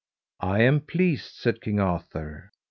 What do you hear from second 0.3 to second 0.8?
I am